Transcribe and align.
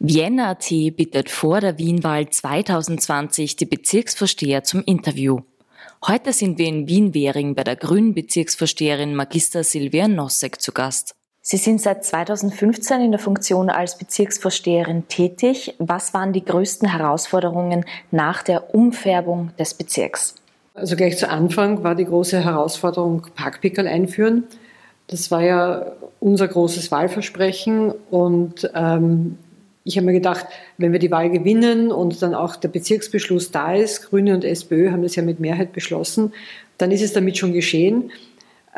Vienna.at 0.00 0.68
bittet 0.94 1.28
vor 1.28 1.60
der 1.60 1.76
Wienwahl 1.76 2.28
2020 2.28 3.56
die 3.56 3.66
Bezirksvorsteher 3.66 4.62
zum 4.62 4.84
Interview. 4.84 5.40
Heute 6.06 6.32
sind 6.32 6.56
wir 6.58 6.68
in 6.68 6.86
Wien-Währing 6.86 7.56
bei 7.56 7.64
der 7.64 7.74
grünen 7.74 8.14
Bezirksvorsteherin 8.14 9.16
Magister 9.16 9.64
Silvia 9.64 10.06
Nossek 10.06 10.60
zu 10.60 10.70
Gast. 10.70 11.16
Sie 11.42 11.56
sind 11.56 11.80
seit 11.80 12.04
2015 12.04 13.00
in 13.00 13.10
der 13.10 13.18
Funktion 13.18 13.70
als 13.70 13.98
Bezirksvorsteherin 13.98 15.08
tätig. 15.08 15.74
Was 15.80 16.14
waren 16.14 16.32
die 16.32 16.44
größten 16.44 16.88
Herausforderungen 16.88 17.84
nach 18.12 18.44
der 18.44 18.72
Umfärbung 18.76 19.50
des 19.58 19.74
Bezirks? 19.74 20.36
Also 20.74 20.94
gleich 20.94 21.18
zu 21.18 21.28
Anfang 21.28 21.82
war 21.82 21.96
die 21.96 22.04
große 22.04 22.44
Herausforderung 22.44 23.26
Parkpickerl 23.34 23.88
einführen. 23.88 24.44
Das 25.08 25.32
war 25.32 25.42
ja 25.42 25.86
unser 26.20 26.46
großes 26.46 26.92
Wahlversprechen 26.92 27.92
und 28.10 28.70
ähm, 28.76 29.38
ich 29.88 29.96
habe 29.96 30.04
mir 30.04 30.12
gedacht, 30.12 30.46
wenn 30.76 30.92
wir 30.92 30.98
die 30.98 31.10
Wahl 31.10 31.30
gewinnen 31.30 31.90
und 31.90 32.20
dann 32.20 32.34
auch 32.34 32.56
der 32.56 32.68
Bezirksbeschluss 32.68 33.50
da 33.50 33.74
ist, 33.74 34.10
Grüne 34.10 34.34
und 34.34 34.44
SPÖ 34.44 34.90
haben 34.90 35.02
das 35.02 35.16
ja 35.16 35.22
mit 35.22 35.40
Mehrheit 35.40 35.72
beschlossen, 35.72 36.34
dann 36.76 36.90
ist 36.90 37.00
es 37.02 37.14
damit 37.14 37.38
schon 37.38 37.54
geschehen. 37.54 38.12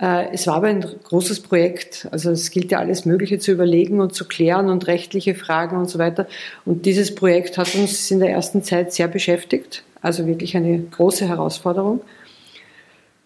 Äh, 0.00 0.32
es 0.32 0.46
war 0.46 0.54
aber 0.54 0.68
ein 0.68 0.86
großes 1.02 1.40
Projekt. 1.40 2.06
Also 2.12 2.30
es 2.30 2.52
gilt 2.52 2.70
ja 2.70 2.78
alles 2.78 3.06
Mögliche 3.06 3.40
zu 3.40 3.50
überlegen 3.50 4.00
und 4.00 4.14
zu 4.14 4.24
klären 4.24 4.68
und 4.68 4.86
rechtliche 4.86 5.34
Fragen 5.34 5.76
und 5.76 5.90
so 5.90 5.98
weiter. 5.98 6.28
Und 6.64 6.86
dieses 6.86 7.12
Projekt 7.12 7.58
hat 7.58 7.74
uns 7.74 8.08
in 8.12 8.20
der 8.20 8.30
ersten 8.30 8.62
Zeit 8.62 8.92
sehr 8.92 9.08
beschäftigt. 9.08 9.82
Also 10.00 10.28
wirklich 10.28 10.56
eine 10.56 10.78
große 10.78 11.26
Herausforderung. 11.26 12.02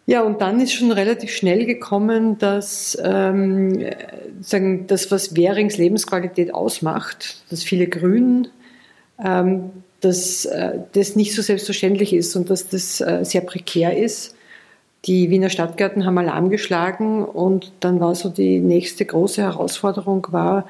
Ja, 0.06 0.22
und 0.22 0.42
dann 0.42 0.60
ist 0.60 0.74
schon 0.74 0.92
relativ 0.92 1.30
schnell 1.30 1.64
gekommen, 1.64 2.36
dass 2.38 2.98
ähm, 3.02 3.86
sagen, 4.42 4.86
das, 4.86 5.10
was 5.10 5.34
Währings 5.34 5.78
Lebensqualität 5.78 6.52
ausmacht, 6.52 7.42
dass 7.50 7.62
viele 7.62 7.86
Grünen, 7.86 8.48
ähm, 9.22 9.70
dass 10.02 10.44
äh, 10.44 10.80
das 10.92 11.16
nicht 11.16 11.34
so 11.34 11.40
selbstverständlich 11.40 12.12
ist 12.12 12.36
und 12.36 12.50
dass 12.50 12.68
das 12.68 13.00
äh, 13.00 13.24
sehr 13.24 13.40
prekär 13.40 13.96
ist. 13.96 14.36
Die 15.06 15.30
Wiener 15.30 15.48
Stadtgärten 15.48 16.04
haben 16.04 16.18
Alarm 16.18 16.50
geschlagen 16.50 17.24
und 17.24 17.72
dann 17.80 18.00
war 18.00 18.14
so 18.14 18.28
die 18.28 18.60
nächste 18.60 19.06
große 19.06 19.40
Herausforderung 19.40 20.26
war, 20.30 20.66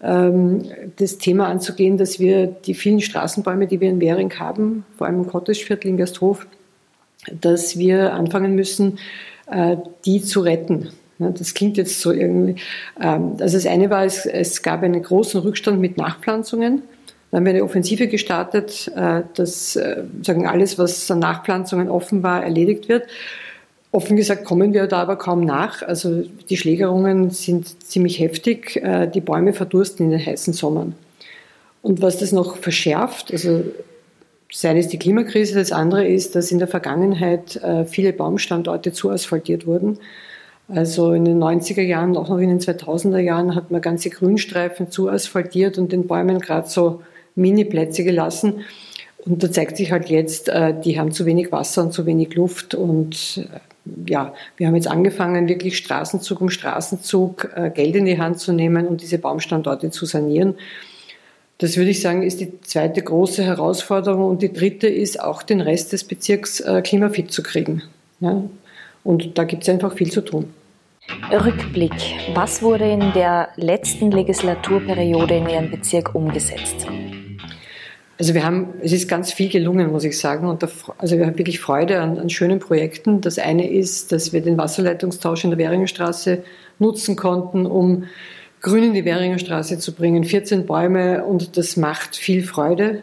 ähm, 0.00 0.64
das 0.96 1.18
Thema 1.18 1.48
anzugehen, 1.48 1.96
dass 1.98 2.20
wir 2.20 2.46
die 2.46 2.74
vielen 2.74 3.00
Straßenbäume, 3.00 3.66
die 3.66 3.80
wir 3.80 3.90
in 3.90 4.00
Währing 4.00 4.32
haben, 4.38 4.84
vor 4.96 5.08
allem 5.08 5.24
im 5.24 5.26
Cottageviertel 5.26 5.90
in 5.90 5.96
Gersthof, 5.96 6.46
dass 7.40 7.78
wir 7.78 8.12
anfangen 8.12 8.54
müssen, 8.54 8.98
äh, 9.50 9.76
die 10.04 10.22
zu 10.22 10.40
retten. 10.40 10.90
Das 11.18 11.54
klingt 11.54 11.76
jetzt 11.76 12.00
so 12.00 12.12
irgendwie. 12.12 12.56
Ähm, 13.00 13.36
also 13.40 13.56
das 13.56 13.66
eine 13.66 13.90
war, 13.90 14.04
es, 14.04 14.62
gab 14.62 14.82
einen 14.82 15.02
großen 15.02 15.40
Rückstand 15.40 15.80
mit 15.80 15.96
Nachpflanzungen. 15.96 16.82
Dann 17.30 17.38
haben 17.38 17.44
wir 17.44 17.54
eine 17.54 17.64
Offensive 17.64 18.08
gestartet, 18.08 18.90
äh, 18.94 19.22
dass 19.34 19.76
äh, 19.76 20.04
sagen 20.22 20.46
alles, 20.46 20.78
was 20.78 21.10
an 21.10 21.18
Nachpflanzungen 21.18 21.88
offen 21.88 22.22
war, 22.22 22.44
erledigt 22.44 22.88
wird. 22.88 23.06
Offen 23.90 24.16
gesagt 24.16 24.44
kommen 24.44 24.74
wir 24.74 24.86
da 24.86 25.00
aber 25.02 25.16
kaum 25.16 25.44
nach. 25.44 25.82
Also 25.82 26.22
die 26.50 26.56
Schlägerungen 26.58 27.30
sind 27.30 27.82
ziemlich 27.82 28.20
heftig. 28.20 28.82
Die 29.14 29.20
Bäume 29.22 29.54
verdursten 29.54 30.04
in 30.04 30.18
den 30.18 30.26
heißen 30.26 30.52
Sommern. 30.52 30.94
Und 31.80 32.02
was 32.02 32.18
das 32.18 32.32
noch 32.32 32.58
verschärft, 32.58 33.32
also 33.32 33.64
das 34.50 34.64
eine 34.64 34.80
ist 34.80 34.92
die 34.92 34.98
Klimakrise, 34.98 35.54
das 35.54 35.72
andere 35.72 36.06
ist, 36.06 36.34
dass 36.34 36.50
in 36.50 36.58
der 36.58 36.68
Vergangenheit 36.68 37.56
äh, 37.56 37.84
viele 37.84 38.12
Baumstandorte 38.12 38.92
zu 38.92 39.10
asphaltiert 39.10 39.66
wurden. 39.66 39.98
Also 40.68 41.12
in 41.12 41.24
den 41.24 41.38
90er 41.38 41.82
Jahren, 41.82 42.16
auch 42.16 42.28
noch 42.28 42.38
in 42.38 42.48
den 42.48 42.60
2000er 42.60 43.18
Jahren 43.18 43.54
hat 43.54 43.70
man 43.70 43.80
ganze 43.80 44.10
Grünstreifen 44.10 44.90
zu 44.90 45.08
asphaltiert 45.08 45.78
und 45.78 45.92
den 45.92 46.06
Bäumen 46.06 46.40
gerade 46.40 46.68
so 46.68 47.02
Mini-Plätze 47.34 48.04
gelassen. 48.04 48.64
Und 49.24 49.42
da 49.42 49.50
zeigt 49.50 49.76
sich 49.76 49.92
halt 49.92 50.08
jetzt, 50.08 50.48
äh, 50.48 50.74
die 50.78 50.98
haben 50.98 51.12
zu 51.12 51.26
wenig 51.26 51.52
Wasser 51.52 51.82
und 51.82 51.92
zu 51.92 52.06
wenig 52.06 52.34
Luft. 52.34 52.74
Und 52.74 53.46
äh, 53.52 54.10
ja, 54.10 54.32
wir 54.56 54.66
haben 54.66 54.74
jetzt 54.74 54.88
angefangen, 54.88 55.48
wirklich 55.48 55.76
Straßenzug 55.76 56.40
um 56.40 56.50
Straßenzug 56.50 57.50
Geld 57.74 57.96
in 57.96 58.04
die 58.04 58.18
Hand 58.18 58.38
zu 58.38 58.52
nehmen 58.52 58.86
und 58.86 59.00
diese 59.00 59.18
Baumstandorte 59.18 59.90
zu 59.90 60.04
sanieren. 60.04 60.54
Das 61.58 61.76
würde 61.76 61.90
ich 61.90 62.00
sagen, 62.00 62.22
ist 62.22 62.40
die 62.40 62.60
zweite 62.60 63.02
große 63.02 63.42
Herausforderung. 63.42 64.30
Und 64.30 64.42
die 64.42 64.52
dritte 64.52 64.86
ist 64.86 65.20
auch 65.20 65.42
den 65.42 65.60
Rest 65.60 65.92
des 65.92 66.04
Bezirks 66.04 66.60
äh, 66.60 66.82
klimafit 66.82 67.32
zu 67.32 67.42
kriegen. 67.42 67.82
Ja? 68.20 68.44
Und 69.02 69.36
da 69.38 69.44
gibt 69.44 69.64
es 69.64 69.68
einfach 69.68 69.92
viel 69.92 70.10
zu 70.10 70.20
tun. 70.20 70.52
Rückblick. 71.32 71.92
Was 72.34 72.62
wurde 72.62 72.90
in 72.90 73.12
der 73.12 73.48
letzten 73.56 74.10
Legislaturperiode 74.10 75.36
in 75.36 75.48
Ihrem 75.48 75.70
Bezirk 75.70 76.14
umgesetzt? 76.14 76.86
Also 78.18 78.34
wir 78.34 78.44
haben, 78.44 78.74
es 78.82 78.92
ist 78.92 79.08
ganz 79.08 79.32
viel 79.32 79.48
gelungen, 79.48 79.90
muss 79.90 80.04
ich 80.04 80.18
sagen. 80.18 80.46
Und 80.48 80.62
da, 80.62 80.68
also 80.98 81.16
wir 81.18 81.26
haben 81.26 81.38
wirklich 81.38 81.60
Freude 81.60 82.00
an, 82.00 82.18
an, 82.18 82.30
schönen 82.30 82.58
Projekten. 82.58 83.20
Das 83.20 83.38
eine 83.38 83.70
ist, 83.70 84.12
dass 84.12 84.32
wir 84.32 84.42
den 84.42 84.58
Wasserleitungstausch 84.58 85.44
in 85.44 85.50
der 85.50 85.58
Währingerstraße 85.58 86.42
nutzen 86.78 87.16
konnten, 87.16 87.64
um 87.64 88.04
Grün 88.60 88.84
in 88.84 88.94
die 88.94 89.04
Währinger 89.04 89.38
Straße 89.38 89.78
zu 89.78 89.92
bringen. 89.92 90.24
14 90.24 90.66
Bäume 90.66 91.24
und 91.24 91.56
das 91.56 91.76
macht 91.76 92.16
viel 92.16 92.42
Freude. 92.42 93.02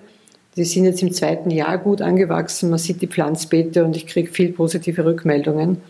Die 0.58 0.66
sind 0.66 0.86
jetzt 0.86 1.02
im 1.02 1.12
zweiten 1.12 1.52
Jahr 1.52 1.78
gut 1.78 2.02
angewachsen. 2.02 2.70
Man 2.70 2.80
sieht 2.80 3.02
die 3.02 3.08
Pflanzbeete 3.08 3.84
und 3.84 3.96
ich 3.96 4.08
kriege 4.08 4.32
viel 4.32 4.52
positive 4.52 5.06
Rückmeldungen. 5.06 5.82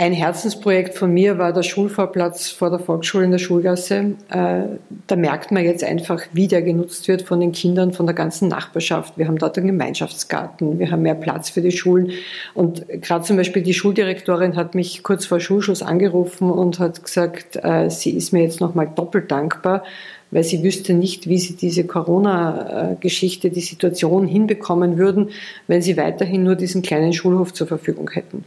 Ein 0.00 0.12
Herzensprojekt 0.12 0.94
von 0.94 1.12
mir 1.12 1.38
war 1.38 1.52
der 1.52 1.64
Schulvorplatz 1.64 2.50
vor 2.50 2.70
der 2.70 2.78
Volksschule 2.78 3.24
in 3.24 3.32
der 3.32 3.38
Schulgasse. 3.38 4.14
Äh, 4.30 4.78
da 5.08 5.16
merkt 5.16 5.50
man 5.50 5.64
jetzt 5.64 5.82
einfach, 5.82 6.22
wie 6.32 6.46
der 6.46 6.62
genutzt 6.62 7.08
wird 7.08 7.22
von 7.22 7.40
den 7.40 7.50
Kindern, 7.50 7.92
von 7.92 8.06
der 8.06 8.14
ganzen 8.14 8.46
Nachbarschaft. 8.46 9.18
Wir 9.18 9.26
haben 9.26 9.38
dort 9.38 9.58
einen 9.58 9.66
Gemeinschaftsgarten, 9.66 10.78
wir 10.78 10.92
haben 10.92 11.02
mehr 11.02 11.16
Platz 11.16 11.50
für 11.50 11.62
die 11.62 11.72
Schulen. 11.72 12.12
Und 12.54 12.86
gerade 12.88 13.24
zum 13.24 13.36
Beispiel 13.36 13.62
die 13.62 13.74
Schuldirektorin 13.74 14.54
hat 14.54 14.76
mich 14.76 15.02
kurz 15.02 15.26
vor 15.26 15.40
Schulschluss 15.40 15.82
angerufen 15.82 16.48
und 16.48 16.78
hat 16.78 17.02
gesagt, 17.02 17.58
äh, 17.60 17.90
sie 17.90 18.12
ist 18.12 18.32
mir 18.32 18.44
jetzt 18.44 18.60
nochmal 18.60 18.88
doppelt 18.94 19.32
dankbar, 19.32 19.82
weil 20.30 20.44
sie 20.44 20.62
wüsste 20.62 20.94
nicht, 20.94 21.28
wie 21.28 21.38
sie 21.38 21.56
diese 21.56 21.82
Corona-Geschichte, 21.82 23.50
die 23.50 23.62
Situation 23.62 24.28
hinbekommen 24.28 24.96
würden, 24.96 25.30
wenn 25.66 25.82
sie 25.82 25.96
weiterhin 25.96 26.44
nur 26.44 26.54
diesen 26.54 26.82
kleinen 26.82 27.12
Schulhof 27.12 27.52
zur 27.52 27.66
Verfügung 27.66 28.10
hätten. 28.10 28.44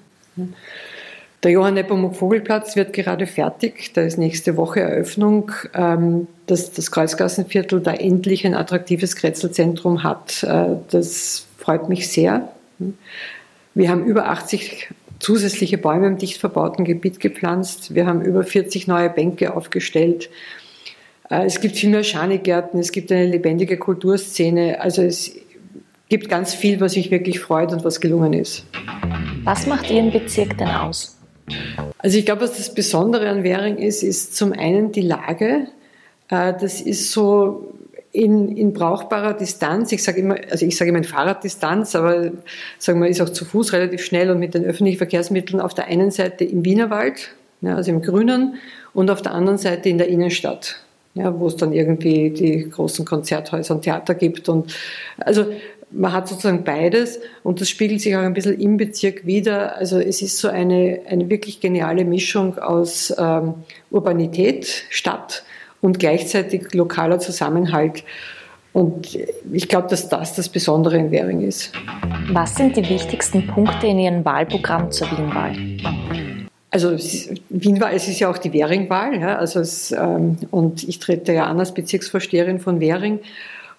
Der 1.44 1.52
Johann 1.52 1.74
Nepomuk 1.74 2.16
Vogelplatz 2.16 2.76
wird 2.76 2.94
gerade 2.94 3.26
fertig. 3.26 3.94
Da 3.94 4.02
ist 4.02 4.20
nächste 4.20 4.58
Woche 4.58 4.82
Eröffnung, 4.82 5.52
ähm, 5.74 6.28
dass 6.46 6.72
das 6.72 6.92
Kreuzgassenviertel 6.92 7.82
da 7.82 7.94
endlich 7.94 8.46
ein 8.46 8.54
attraktives 8.54 9.16
Kretzelzentrum 9.16 10.04
hat. 10.04 10.44
Äh, 10.44 10.76
das 10.92 11.48
freut 11.58 11.90
mich 11.90 12.10
sehr. 12.10 12.50
Wir 13.74 13.90
haben 13.90 14.06
über 14.06 14.30
80 14.30 14.90
zusätzliche 15.18 15.80
Bäume 15.80 16.08
im 16.08 16.18
dicht 16.18 16.38
verbauten 16.38 16.86
Gebiet 16.86 17.20
gepflanzt. 17.20 17.96
Wir 17.96 18.06
haben 18.06 18.22
über 18.22 18.44
40 18.44 18.88
neue 18.88 19.10
Bänke 19.10 19.56
aufgestellt. 19.56 20.30
Äh, 21.32 21.46
es 21.46 21.60
gibt 21.60 21.76
viel 21.76 21.90
mehr 21.90 22.04
Schanigärten, 22.04 22.80
es 22.80 22.92
gibt 22.92 23.12
eine 23.12 23.26
lebendige 23.26 23.78
Kulturszene. 23.78 24.80
Also 24.80 25.02
es 25.02 25.32
gibt 26.08 26.30
ganz 26.30 26.54
viel, 26.54 26.80
was 26.82 26.96
mich 26.96 27.10
wirklich 27.10 27.40
freut 27.40 27.72
und 27.72 27.84
was 27.84 28.00
gelungen 28.00 28.34
ist. 28.34 28.64
Was 29.44 29.66
macht 29.66 29.90
Ihren 29.90 30.12
Bezirk 30.12 30.56
denn 30.60 30.68
aus? 30.68 31.18
Also 31.98 32.18
ich 32.18 32.26
glaube, 32.26 32.42
was 32.42 32.58
das 32.58 32.74
Besondere 32.74 33.30
an 33.30 33.44
Währing 33.44 33.78
ist, 33.78 34.04
ist 34.04 34.36
zum 34.36 34.54
einen 34.54 34.92
die 34.92 35.02
Lage. 35.02 35.68
Äh, 36.30 36.54
das 36.60 36.82
ist 36.82 37.12
so 37.12 37.72
in, 38.12 38.56
in 38.56 38.74
brauchbarer 38.74 39.34
Distanz. 39.34 39.92
Ich 39.92 40.04
sage 40.04 40.20
immer, 40.20 40.36
also 40.50 40.66
ich 40.66 40.76
sage 40.76 40.90
immer 40.90 40.98
in 40.98 41.04
Fahrraddistanz, 41.04 41.96
aber 41.96 42.32
sagen 42.78 43.02
wir, 43.02 43.10
ist 43.10 43.22
auch 43.22 43.30
zu 43.30 43.46
Fuß 43.46 43.74
relativ 43.74 44.04
schnell 44.04 44.30
und 44.32 44.40
mit 44.40 44.54
den 44.54 44.66
öffentlichen 44.66 44.98
Verkehrsmitteln 44.98 45.62
auf 45.62 45.74
der 45.74 45.86
einen 45.86 46.12
Seite 46.12 46.44
im 46.44 46.66
Wienerwald, 46.66 47.32
ja, 47.62 47.76
also 47.76 47.92
im 47.92 48.02
Grünen, 48.02 48.56
und 48.94 49.10
auf 49.10 49.22
der 49.22 49.34
anderen 49.34 49.58
Seite 49.58 49.90
in 49.90 49.98
der 49.98 50.08
Innenstadt. 50.08 50.82
Ja, 51.14 51.38
wo 51.38 51.48
es 51.48 51.58
dann 51.58 51.74
irgendwie 51.74 52.30
die 52.30 52.70
großen 52.70 53.04
Konzerthäuser 53.04 53.76
und 53.76 53.82
Theater 53.82 54.16
gibt. 54.16 54.48
Und 54.48 54.74
also 55.18 55.46
man 55.92 56.14
hat 56.14 56.28
sozusagen 56.28 56.64
beides 56.64 57.20
und 57.44 57.62
das 57.62 57.70
spiegelt 57.70 58.02
sich 58.02 58.16
auch 58.16 58.22
ein 58.22 58.34
bisschen 58.34 58.60
im 58.60 58.78
Bezirk 58.78 59.26
wieder. 59.26 59.76
Also 59.76 60.00
es 60.00 60.22
ist 60.22 60.38
so 60.38 60.48
eine, 60.48 61.02
eine 61.08 61.30
wirklich 61.30 61.60
geniale 61.60 62.06
Mischung 62.06 62.58
aus 62.58 63.14
ähm, 63.18 63.56
Urbanität, 63.90 64.86
Stadt 64.90 65.44
und 65.82 66.00
gleichzeitig 66.00 66.74
lokaler 66.74 67.20
Zusammenhalt. 67.20 68.04
Und 68.74 69.18
ich 69.52 69.68
glaube, 69.68 69.90
dass 69.90 70.08
das 70.08 70.36
das 70.36 70.48
Besondere 70.48 70.98
in 70.98 71.12
Währing 71.12 71.42
ist. 71.42 71.74
Was 72.32 72.56
sind 72.56 72.78
die 72.78 72.88
wichtigsten 72.88 73.46
Punkte 73.48 73.88
in 73.88 74.00
Ihrem 74.00 74.24
Wahlprogramm 74.24 74.92
zur 74.92 75.12
Wienwahl? 75.12 75.56
Also 76.70 76.96
Wienwahl, 77.50 77.94
es 77.94 78.08
ist 78.08 78.22
ja 78.22 78.30
auch 78.30 78.38
die 78.38 78.54
Währingwahl, 78.54 79.20
ja, 79.20 79.36
also 79.36 79.60
es, 79.60 79.92
ähm, 79.92 80.38
und 80.52 80.88
ich 80.88 81.00
trete 81.00 81.34
ja 81.34 81.48
an 81.48 81.60
als 81.60 81.74
Bezirksvorsteherin 81.74 82.60
von 82.60 82.80
Währing. 82.80 83.20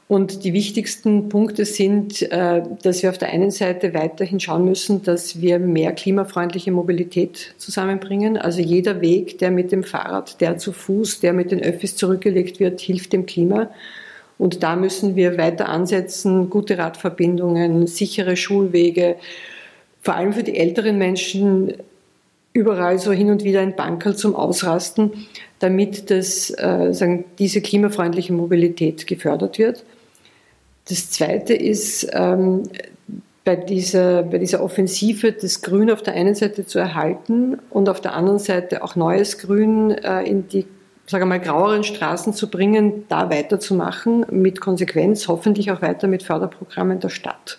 Und 0.08 0.44
die 0.44 0.52
wichtigsten 0.52 1.28
Punkte 1.28 1.64
sind, 1.64 2.20
äh, 2.31 2.62
dass 2.82 3.02
wir 3.02 3.10
auf 3.10 3.19
der 3.19 3.31
einen 3.31 3.50
Seite 3.50 3.94
weiterhin 3.94 4.40
schauen 4.40 4.64
müssen, 4.64 5.02
dass 5.02 5.40
wir 5.40 5.58
mehr 5.58 5.93
klimafreundliche 5.93 6.70
Mobilität 6.70 7.54
zusammenbringen. 7.56 8.37
Also 8.37 8.60
jeder 8.60 9.00
Weg, 9.00 9.38
der 9.38 9.50
mit 9.50 9.72
dem 9.72 9.84
Fahrrad, 9.84 10.40
der 10.40 10.58
zu 10.58 10.72
Fuß, 10.72 11.20
der 11.20 11.32
mit 11.32 11.50
den 11.50 11.62
Öffis 11.62 11.96
zurückgelegt 11.96 12.60
wird, 12.60 12.81
hilft 12.81 13.12
dem 13.12 13.25
Klima. 13.25 13.70
Und 14.38 14.62
da 14.62 14.76
müssen 14.76 15.16
wir 15.16 15.38
weiter 15.38 15.69
ansetzen, 15.69 16.50
gute 16.50 16.76
Radverbindungen, 16.76 17.87
sichere 17.87 18.37
Schulwege, 18.37 19.16
vor 20.02 20.16
allem 20.16 20.32
für 20.32 20.43
die 20.43 20.56
älteren 20.56 20.98
Menschen 20.98 21.75
überall 22.52 22.98
so 22.98 23.12
hin 23.12 23.31
und 23.31 23.44
wieder 23.44 23.60
ein 23.60 23.76
Bankerl 23.76 24.16
zum 24.16 24.34
Ausrasten, 24.34 25.12
damit 25.62 26.11
das, 26.11 26.50
äh, 26.50 26.93
sagen, 26.93 27.25
diese 27.38 27.61
klimafreundliche 27.61 28.32
Mobilität 28.32 29.06
gefördert 29.06 29.59
wird. 29.59 29.85
Das 30.88 31.11
Zweite 31.11 31.55
ist, 31.55 32.09
ähm, 32.12 32.64
bei 33.44 33.56
dieser, 33.56 34.23
bei 34.23 34.38
dieser 34.38 34.62
Offensive 34.62 35.32
das 35.32 35.62
Grün 35.62 35.91
auf 35.91 36.03
der 36.03 36.14
einen 36.14 36.35
Seite 36.35 36.64
zu 36.64 36.79
erhalten 36.79 37.59
und 37.70 37.88
auf 37.88 38.00
der 38.00 38.14
anderen 38.14 38.38
Seite 38.38 38.85
auch 38.85 38.94
neues 38.94 39.38
Grün 39.38 39.91
äh, 39.91 40.23
in 40.23 40.49
die 40.49 40.67
sage 41.06 41.26
mal, 41.26 41.41
graueren 41.41 41.85
Straßen 41.85 42.32
zu 42.32 42.49
bringen, 42.49 43.05
da 43.08 43.29
weiterzumachen, 43.29 44.25
mit 44.31 44.61
Konsequenz, 44.61 45.29
hoffentlich 45.29 45.70
auch 45.70 45.82
weiter 45.82 46.06
mit 46.06 46.23
Förderprogrammen 46.23 47.00
der 47.00 47.08
Stadt. 47.08 47.58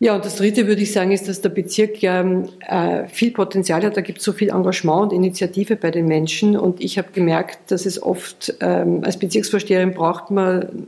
Ja, 0.00 0.14
und 0.14 0.24
das 0.24 0.36
Dritte 0.36 0.68
würde 0.68 0.82
ich 0.82 0.92
sagen, 0.92 1.10
ist, 1.10 1.26
dass 1.28 1.40
der 1.40 1.48
Bezirk 1.48 2.00
ja 2.00 2.24
äh, 2.60 3.08
viel 3.08 3.32
Potenzial 3.32 3.82
hat. 3.82 3.96
Da 3.96 4.00
gibt 4.00 4.18
es 4.18 4.24
so 4.24 4.32
viel 4.32 4.50
Engagement 4.50 5.02
und 5.02 5.12
Initiative 5.12 5.74
bei 5.74 5.90
den 5.90 6.06
Menschen. 6.06 6.56
Und 6.56 6.80
ich 6.80 6.98
habe 6.98 7.08
gemerkt, 7.12 7.72
dass 7.72 7.84
es 7.84 8.00
oft 8.00 8.54
ähm, 8.60 9.02
als 9.02 9.18
Bezirksvorsteherin 9.18 9.94
braucht 9.94 10.30
man 10.30 10.86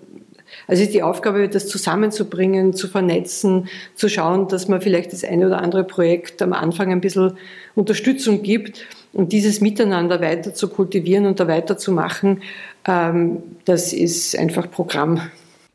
also 0.66 0.82
ist 0.82 0.94
die 0.94 1.02
Aufgabe, 1.02 1.48
das 1.48 1.66
zusammenzubringen, 1.68 2.74
zu 2.74 2.88
vernetzen, 2.88 3.68
zu 3.94 4.08
schauen, 4.08 4.48
dass 4.48 4.68
man 4.68 4.80
vielleicht 4.80 5.12
das 5.12 5.24
eine 5.24 5.46
oder 5.46 5.60
andere 5.60 5.84
Projekt 5.84 6.42
am 6.42 6.52
Anfang 6.52 6.92
ein 6.92 7.00
bisschen 7.00 7.32
Unterstützung 7.74 8.42
gibt 8.42 8.86
und 9.12 9.32
dieses 9.32 9.60
Miteinander 9.60 10.20
weiter 10.20 10.54
zu 10.54 10.68
kultivieren 10.68 11.26
und 11.26 11.40
da 11.40 11.48
weiterzumachen, 11.48 12.42
ähm, 12.86 13.38
das 13.64 13.92
ist 13.92 14.38
einfach 14.38 14.70
Programm. 14.70 15.20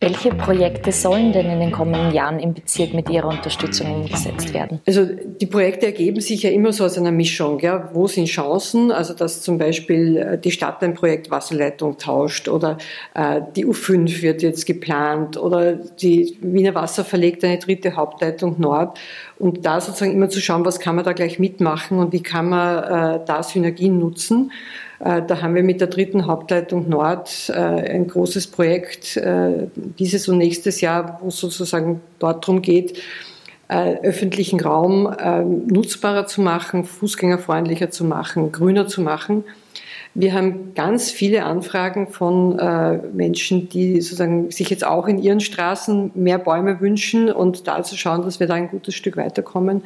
Welche 0.05 0.29
Projekte 0.29 0.91
sollen 0.91 1.33
denn 1.33 1.49
in 1.49 1.59
den 1.59 1.71
kommenden 1.71 2.11
Jahren 2.11 2.37
im 2.37 2.53
Bezirk 2.53 2.93
mit 2.93 3.09
Ihrer 3.09 3.27
Unterstützung 3.27 4.03
umgesetzt 4.03 4.53
werden? 4.53 4.79
Also 4.85 5.03
die 5.03 5.47
Projekte 5.47 5.87
ergeben 5.87 6.21
sich 6.21 6.43
ja 6.43 6.51
immer 6.51 6.71
so 6.73 6.85
aus 6.85 6.95
einer 6.99 7.11
Mischung. 7.11 7.59
Ja. 7.59 7.89
Wo 7.91 8.05
sind 8.05 8.27
Chancen? 8.27 8.91
Also 8.91 9.15
dass 9.15 9.41
zum 9.41 9.57
Beispiel 9.57 10.17
äh, 10.17 10.37
die 10.37 10.51
Stadt 10.51 10.83
ein 10.83 10.93
Projekt 10.93 11.31
Wasserleitung 11.31 11.97
tauscht 11.97 12.47
oder 12.49 12.77
äh, 13.15 13.41
die 13.55 13.65
U5 13.65 14.21
wird 14.21 14.43
jetzt 14.43 14.67
geplant 14.67 15.37
oder 15.37 15.73
die 15.73 16.37
Wiener 16.39 16.75
Wasser 16.75 17.03
verlegt 17.03 17.43
eine 17.43 17.57
dritte 17.57 17.95
Hauptleitung 17.95 18.61
Nord. 18.61 18.99
Und 19.39 19.65
da 19.65 19.81
sozusagen 19.81 20.11
immer 20.11 20.29
zu 20.29 20.39
schauen, 20.39 20.65
was 20.65 20.79
kann 20.79 20.95
man 20.95 21.03
da 21.03 21.13
gleich 21.13 21.39
mitmachen 21.39 21.97
und 21.97 22.13
wie 22.13 22.21
kann 22.21 22.49
man 22.49 22.83
äh, 22.83 23.19
da 23.25 23.41
Synergien 23.41 23.97
nutzen. 23.97 24.51
Äh, 24.99 25.21
da 25.27 25.41
haben 25.41 25.55
wir 25.55 25.63
mit 25.63 25.81
der 25.81 25.87
dritten 25.87 26.27
Hauptleitung 26.27 26.89
Nord 26.89 27.49
äh, 27.49 27.53
ein 27.53 28.07
großes 28.07 28.47
Projekt 28.47 29.17
äh, 29.17 29.67
dieses 29.75 30.27
und 30.27 30.37
nächstes 30.37 30.81
Jahr, 30.81 31.19
wo 31.21 31.29
es 31.29 31.37
sozusagen 31.37 32.01
dort 32.19 32.43
darum 32.47 32.61
geht, 32.61 32.99
öffentlichen 33.67 34.59
Raum 34.59 35.11
nutzbarer 35.67 36.27
zu 36.27 36.41
machen, 36.41 36.83
fußgängerfreundlicher 36.83 37.89
zu 37.89 38.05
machen, 38.05 38.51
grüner 38.51 38.87
zu 38.87 39.01
machen. 39.01 39.43
Wir 40.13 40.35
haben 40.35 40.75
ganz 40.75 41.09
viele 41.09 41.45
Anfragen 41.45 42.07
von 42.07 42.59
Menschen, 43.13 43.67
die 43.67 44.01
sozusagen 44.01 44.51
sich 44.51 44.69
jetzt 44.69 44.85
auch 44.85 45.07
in 45.07 45.17
ihren 45.17 45.39
Straßen 45.39 46.11
mehr 46.13 46.37
Bäume 46.37 46.79
wünschen 46.79 47.31
und 47.31 47.67
da 47.67 47.81
zu 47.81 47.97
schauen, 47.97 48.21
dass 48.21 48.39
wir 48.39 48.45
da 48.45 48.53
ein 48.53 48.69
gutes 48.69 48.93
Stück 48.93 49.17
weiterkommen. 49.17 49.81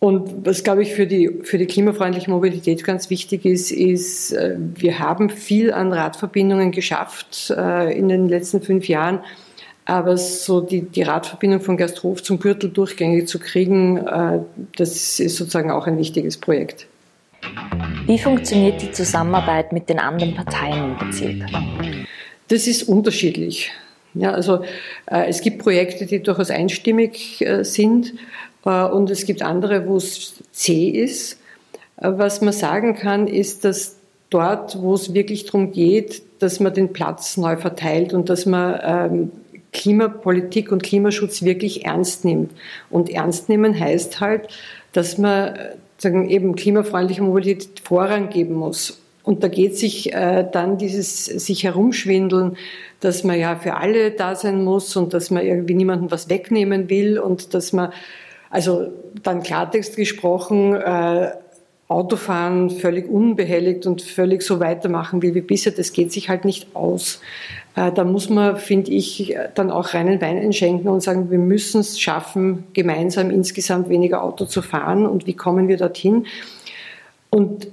Und 0.00 0.46
was, 0.46 0.64
glaube 0.64 0.82
ich, 0.82 0.94
für 0.94 1.06
die, 1.06 1.40
für 1.42 1.58
die 1.58 1.66
klimafreundliche 1.66 2.30
Mobilität 2.30 2.82
ganz 2.84 3.10
wichtig 3.10 3.44
ist, 3.44 3.70
ist, 3.70 4.32
äh, 4.32 4.56
wir 4.58 4.98
haben 4.98 5.28
viel 5.28 5.72
an 5.72 5.92
Radverbindungen 5.92 6.72
geschafft 6.72 7.50
äh, 7.54 7.96
in 7.96 8.08
den 8.08 8.26
letzten 8.28 8.62
fünf 8.62 8.88
Jahren. 8.88 9.20
Aber 9.84 10.16
so 10.16 10.62
die, 10.62 10.82
die 10.82 11.02
Radverbindung 11.02 11.60
von 11.60 11.76
Gersthof 11.76 12.22
zum 12.22 12.38
Gürtel 12.38 12.70
durchgängig 12.70 13.28
zu 13.28 13.38
kriegen, 13.38 13.98
äh, 13.98 14.40
das 14.76 15.20
ist 15.20 15.36
sozusagen 15.36 15.70
auch 15.70 15.86
ein 15.86 15.98
wichtiges 15.98 16.38
Projekt. 16.38 16.86
Wie 18.06 18.18
funktioniert 18.18 18.80
die 18.80 18.92
Zusammenarbeit 18.92 19.72
mit 19.72 19.90
den 19.90 19.98
anderen 19.98 20.34
Parteien 20.34 20.92
im 20.92 20.98
Bezirk? 20.98 21.46
Das 22.48 22.66
ist 22.66 22.84
unterschiedlich. 22.84 23.70
Ja, 24.14 24.32
also 24.32 24.64
äh, 25.06 25.28
es 25.28 25.40
gibt 25.40 25.58
Projekte, 25.58 26.06
die 26.06 26.22
durchaus 26.22 26.50
einstimmig 26.50 27.44
äh, 27.46 27.64
sind. 27.64 28.14
Äh, 28.64 28.84
und 28.84 29.10
es 29.10 29.24
gibt 29.24 29.42
andere, 29.42 29.86
wo 29.86 29.96
es 29.96 30.34
zäh 30.52 30.88
ist. 30.88 31.38
Äh, 31.96 32.12
was 32.12 32.40
man 32.40 32.52
sagen 32.52 32.94
kann, 32.94 33.26
ist, 33.26 33.64
dass 33.64 33.96
dort, 34.30 34.80
wo 34.80 34.94
es 34.94 35.12
wirklich 35.12 35.44
darum 35.44 35.72
geht, 35.72 36.22
dass 36.38 36.60
man 36.60 36.72
den 36.72 36.92
Platz 36.92 37.36
neu 37.36 37.56
verteilt 37.56 38.14
und 38.14 38.28
dass 38.28 38.46
man 38.46 38.80
ähm, 38.82 39.32
Klimapolitik 39.72 40.72
und 40.72 40.82
Klimaschutz 40.82 41.42
wirklich 41.42 41.84
ernst 41.84 42.24
nimmt. 42.24 42.52
Und 42.88 43.10
ernst 43.10 43.48
nehmen 43.48 43.78
heißt 43.78 44.20
halt, 44.20 44.48
dass 44.92 45.18
man 45.18 45.54
äh, 45.54 45.74
sagen, 45.98 46.28
eben 46.28 46.56
klimafreundliche 46.56 47.22
Mobilität 47.22 47.80
Vorrang 47.84 48.30
geben 48.30 48.54
muss. 48.54 49.00
Und 49.22 49.44
da 49.44 49.48
geht 49.48 49.76
sich 49.76 50.12
äh, 50.14 50.48
dann 50.50 50.78
dieses 50.78 51.26
sich 51.26 51.62
herumschwindeln, 51.64 52.56
dass 53.00 53.22
man 53.22 53.38
ja 53.38 53.56
für 53.56 53.76
alle 53.76 54.10
da 54.12 54.34
sein 54.34 54.64
muss 54.64 54.96
und 54.96 55.12
dass 55.12 55.30
man 55.30 55.44
irgendwie 55.44 55.74
niemandem 55.74 56.10
was 56.10 56.30
wegnehmen 56.30 56.88
will 56.88 57.18
und 57.18 57.54
dass 57.54 57.72
man 57.72 57.92
also 58.50 58.88
dann 59.22 59.42
Klartext 59.42 59.96
gesprochen, 59.96 60.74
äh, 60.74 61.30
Autofahren 61.88 62.70
völlig 62.70 63.08
unbehelligt 63.08 63.84
und 63.86 64.02
völlig 64.02 64.42
so 64.42 64.60
weitermachen 64.60 65.22
wie, 65.22 65.34
wie 65.34 65.40
bisher, 65.40 65.72
das 65.72 65.92
geht 65.92 66.12
sich 66.12 66.28
halt 66.28 66.44
nicht 66.44 66.68
aus. 66.74 67.20
Äh, 67.74 67.90
da 67.90 68.04
muss 68.04 68.28
man, 68.28 68.56
finde 68.56 68.92
ich, 68.92 69.36
dann 69.54 69.70
auch 69.70 69.94
reinen 69.94 70.20
Wein 70.20 70.38
einschenken 70.38 70.88
und 70.88 71.02
sagen, 71.02 71.30
wir 71.30 71.38
müssen 71.38 71.80
es 71.80 71.98
schaffen, 71.98 72.64
gemeinsam 72.74 73.30
insgesamt 73.30 73.88
weniger 73.88 74.22
Auto 74.22 74.44
zu 74.44 74.62
fahren 74.62 75.06
und 75.06 75.26
wie 75.26 75.34
kommen 75.34 75.66
wir 75.66 75.78
dorthin? 75.78 76.26
Und 77.28 77.68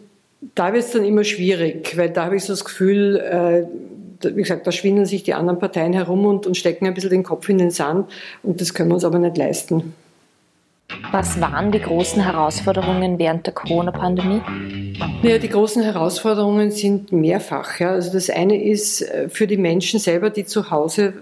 da 0.55 0.73
wird 0.73 0.83
es 0.83 0.91
dann 0.91 1.03
immer 1.03 1.23
schwierig, 1.23 1.95
weil 1.97 2.09
da 2.09 2.25
habe 2.25 2.37
ich 2.37 2.43
so 2.43 2.53
das 2.53 2.65
Gefühl, 2.65 3.17
äh, 3.17 3.67
wie 4.33 4.41
gesagt, 4.41 4.65
da 4.65 4.71
schwindeln 4.71 5.05
sich 5.05 5.23
die 5.23 5.35
anderen 5.35 5.59
Parteien 5.59 5.93
herum 5.93 6.25
und, 6.25 6.47
und 6.47 6.57
stecken 6.57 6.87
ein 6.87 6.95
bisschen 6.95 7.11
den 7.11 7.23
Kopf 7.23 7.49
in 7.49 7.59
den 7.59 7.69
Sand 7.69 8.09
und 8.41 8.61
das 8.61 8.73
können 8.73 8.89
wir 8.89 8.95
uns 8.95 9.05
aber 9.05 9.19
nicht 9.19 9.37
leisten. 9.37 9.93
Was 11.11 11.39
waren 11.41 11.71
die 11.71 11.79
großen 11.79 12.21
Herausforderungen 12.21 13.19
während 13.19 13.45
der 13.45 13.53
Corona-Pandemie? 13.53 14.41
Ja, 15.21 15.37
die 15.37 15.49
großen 15.49 15.83
Herausforderungen 15.83 16.71
sind 16.71 17.11
mehrfach. 17.11 17.79
Ja. 17.79 17.91
Also 17.91 18.11
das 18.11 18.29
eine 18.29 18.63
ist 18.63 19.01
äh, 19.01 19.29
für 19.29 19.47
die 19.47 19.57
Menschen 19.57 19.99
selber, 19.99 20.29
die 20.29 20.45
zu 20.45 20.71
Hause 20.71 21.13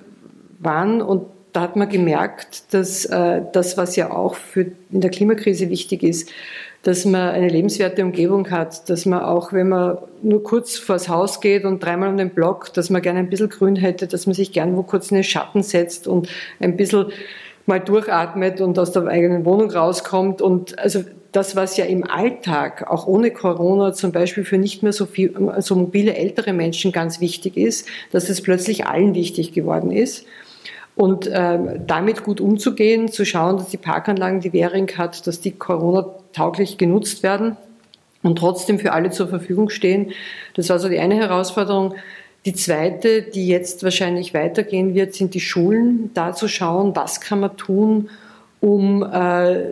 waren 0.59 1.01
und 1.01 1.27
da 1.53 1.61
hat 1.61 1.77
man 1.77 1.87
gemerkt, 1.87 2.73
dass 2.73 3.05
äh, 3.05 3.41
das, 3.53 3.77
was 3.77 3.95
ja 3.95 4.11
auch 4.11 4.35
für 4.35 4.71
in 4.91 4.99
der 5.01 5.09
Klimakrise 5.09 5.69
wichtig 5.69 6.03
ist, 6.03 6.29
dass 6.83 7.05
man 7.05 7.29
eine 7.29 7.47
lebenswerte 7.47 8.03
Umgebung 8.03 8.51
hat, 8.51 8.89
dass 8.89 9.05
man 9.05 9.23
auch, 9.23 9.53
wenn 9.53 9.69
man 9.69 9.97
nur 10.21 10.43
kurz 10.43 10.77
vors 10.77 11.07
Haus 11.07 11.39
geht 11.39 11.63
und 11.63 11.81
dreimal 11.81 12.09
um 12.09 12.17
den 12.17 12.31
Block, 12.31 12.73
dass 12.73 12.89
man 12.89 13.01
gerne 13.01 13.19
ein 13.19 13.29
bisschen 13.29 13.49
Grün 13.49 13.77
hätte, 13.77 14.05
dass 14.05 14.27
man 14.27 14.35
sich 14.35 14.51
gerne 14.51 14.75
wo 14.75 14.83
kurz 14.83 15.11
in 15.11 15.15
den 15.15 15.23
Schatten 15.23 15.63
setzt 15.63 16.07
und 16.07 16.27
ein 16.59 16.75
bisschen 16.75 17.07
mal 17.65 17.79
durchatmet 17.79 18.61
und 18.61 18.77
aus 18.77 18.91
der 18.91 19.07
eigenen 19.07 19.45
Wohnung 19.45 19.71
rauskommt. 19.71 20.41
Und 20.41 20.77
also 20.79 21.03
das, 21.31 21.55
was 21.55 21.77
ja 21.77 21.85
im 21.85 22.09
Alltag, 22.09 22.89
auch 22.89 23.07
ohne 23.07 23.31
Corona, 23.31 23.93
zum 23.93 24.11
Beispiel 24.11 24.45
für 24.45 24.57
nicht 24.57 24.83
mehr 24.83 24.93
so 24.93 25.05
viel, 25.05 25.33
so 25.59 25.75
mobile 25.75 26.15
ältere 26.15 26.53
Menschen 26.53 26.91
ganz 26.91 27.19
wichtig 27.19 27.57
ist, 27.57 27.87
dass 28.11 28.29
es 28.29 28.41
plötzlich 28.41 28.85
allen 28.85 29.15
wichtig 29.15 29.53
geworden 29.53 29.91
ist. 29.91 30.25
Und 30.95 31.27
äh, 31.27 31.59
damit 31.85 32.23
gut 32.23 32.39
umzugehen, 32.39 33.11
zu 33.11 33.25
schauen, 33.25 33.57
dass 33.57 33.67
die 33.67 33.77
Parkanlagen, 33.77 34.39
die 34.39 34.53
Währing 34.53 34.89
hat, 34.97 35.27
dass 35.27 35.41
die 35.41 35.51
Corona-tauglich 35.51 36.77
genutzt 36.77 37.21
werden 37.21 37.57
und 38.23 38.37
trotzdem 38.37 38.79
für 38.79 38.93
alle 38.93 39.11
zur 39.11 39.27
Verfügung 39.27 39.69
stehen. 39.69 40.13
Das 40.53 40.69
war 40.69 40.79
so 40.79 40.87
die 40.87 40.99
eine 40.99 41.15
Herausforderung. 41.15 41.95
Die 42.45 42.53
zweite, 42.53 43.23
die 43.23 43.47
jetzt 43.47 43.83
wahrscheinlich 43.83 44.35
weitergehen 44.35 44.93
wird, 44.93 45.15
sind 45.15 45.33
die 45.33 45.39
Schulen. 45.39 46.11
Da 46.13 46.33
zu 46.33 46.47
schauen, 46.47 46.95
was 46.95 47.19
kann 47.19 47.39
man 47.39 47.57
tun, 47.57 48.09
um 48.61 49.01
äh, 49.01 49.71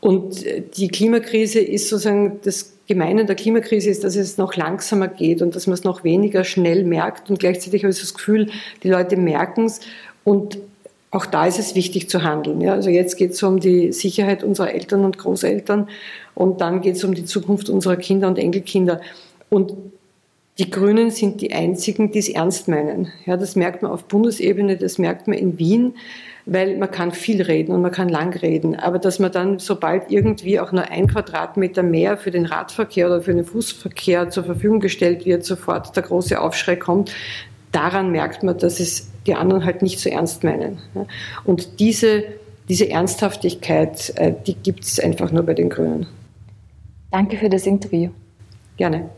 Und 0.00 0.44
die 0.76 0.88
Klimakrise 0.88 1.60
ist 1.60 1.88
sozusagen 1.88 2.40
das 2.42 2.72
Gemeine 2.86 3.26
der 3.26 3.36
Klimakrise 3.36 3.90
ist, 3.90 4.04
dass 4.04 4.16
es 4.16 4.38
noch 4.38 4.56
langsamer 4.56 5.08
geht 5.08 5.42
und 5.42 5.54
dass 5.54 5.66
man 5.66 5.74
es 5.74 5.84
noch 5.84 6.04
weniger 6.04 6.44
schnell 6.44 6.84
merkt. 6.84 7.28
Und 7.28 7.38
gleichzeitig 7.38 7.84
habe 7.84 7.92
ich 7.92 8.00
das 8.00 8.14
Gefühl, 8.14 8.48
die 8.82 8.88
Leute 8.88 9.18
merken 9.18 9.66
es. 9.66 9.80
Und 10.24 10.58
auch 11.10 11.26
da 11.26 11.46
ist 11.46 11.58
es 11.58 11.74
wichtig 11.74 12.08
zu 12.08 12.22
handeln. 12.22 12.62
Ja, 12.62 12.72
also 12.72 12.88
jetzt 12.88 13.16
geht 13.16 13.32
es 13.32 13.42
um 13.42 13.60
die 13.60 13.92
Sicherheit 13.92 14.42
unserer 14.42 14.72
Eltern 14.72 15.04
und 15.04 15.18
Großeltern 15.18 15.88
und 16.34 16.60
dann 16.60 16.80
geht 16.80 16.96
es 16.96 17.04
um 17.04 17.14
die 17.14 17.24
Zukunft 17.24 17.68
unserer 17.68 17.96
Kinder 17.96 18.28
und 18.28 18.38
Enkelkinder. 18.38 19.00
Und 19.50 19.74
die 20.58 20.70
Grünen 20.70 21.10
sind 21.10 21.40
die 21.40 21.52
einzigen, 21.52 22.10
die 22.10 22.18
es 22.18 22.28
ernst 22.28 22.66
meinen. 22.66 23.12
Ja, 23.26 23.36
das 23.36 23.54
merkt 23.54 23.82
man 23.82 23.92
auf 23.92 24.04
Bundesebene, 24.04 24.76
das 24.76 24.98
merkt 24.98 25.28
man 25.28 25.38
in 25.38 25.58
Wien, 25.58 25.94
weil 26.46 26.76
man 26.78 26.90
kann 26.90 27.12
viel 27.12 27.42
reden 27.42 27.72
und 27.72 27.82
man 27.82 27.92
kann 27.92 28.08
lang 28.08 28.34
reden. 28.36 28.74
Aber 28.74 28.98
dass 28.98 29.20
man 29.20 29.30
dann, 29.30 29.60
sobald 29.60 30.10
irgendwie 30.10 30.58
auch 30.58 30.72
nur 30.72 30.90
ein 30.90 31.06
Quadratmeter 31.06 31.84
mehr 31.84 32.16
für 32.16 32.32
den 32.32 32.46
Radverkehr 32.46 33.06
oder 33.06 33.22
für 33.22 33.34
den 33.34 33.44
Fußverkehr 33.44 34.30
zur 34.30 34.44
Verfügung 34.44 34.80
gestellt 34.80 35.26
wird, 35.26 35.44
sofort 35.44 35.94
der 35.94 36.02
große 36.02 36.40
Aufschrei 36.40 36.74
kommt, 36.74 37.12
daran 37.70 38.10
merkt 38.10 38.42
man, 38.42 38.58
dass 38.58 38.80
es 38.80 39.10
die 39.26 39.34
anderen 39.34 39.64
halt 39.64 39.82
nicht 39.82 40.00
so 40.00 40.10
ernst 40.10 40.42
meinen. 40.42 40.78
Und 41.44 41.78
diese, 41.78 42.24
diese 42.68 42.90
Ernsthaftigkeit, 42.90 44.12
äh, 44.16 44.32
die 44.44 44.54
gibt 44.54 44.82
es 44.84 44.98
einfach 44.98 45.30
nur 45.30 45.44
bei 45.44 45.54
den 45.54 45.68
Grünen. 45.68 46.06
Danke 47.12 47.36
für 47.36 47.48
das 47.48 47.64
Interview. 47.66 48.10
Gerne. 48.76 49.10